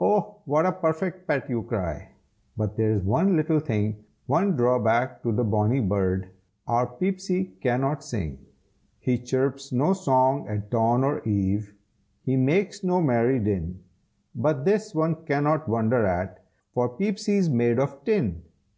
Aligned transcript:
"Oh 0.00 0.38
what 0.46 0.64
a 0.64 0.72
perfect 0.72 1.28
pet!" 1.28 1.50
you 1.50 1.62
cry, 1.62 2.08
But 2.56 2.78
there's 2.78 3.02
one 3.02 3.36
little 3.36 3.60
thing, 3.60 4.06
One 4.24 4.56
drawback 4.56 5.22
to 5.22 5.32
the 5.32 5.44
bonny 5.44 5.80
bird, 5.80 6.30
Our 6.66 6.86
Peepsy 6.86 7.52
cannot 7.60 8.02
sing. 8.02 8.38
He 9.00 9.18
chirps 9.18 9.72
no 9.72 9.92
song 9.92 10.48
at 10.48 10.70
dawn 10.70 11.04
or 11.04 11.22
eve, 11.28 11.74
He 12.22 12.38
makes 12.38 12.82
no 12.82 13.02
merry 13.02 13.38
din, 13.38 13.80
But 14.34 14.64
this, 14.64 14.94
one 14.94 15.26
cannot 15.26 15.68
wonder 15.68 16.06
at, 16.06 16.42
For 16.72 16.88
Peepsy's 16.88 17.50
made 17.50 17.78
of 17.78 18.02
tin. 18.02 18.44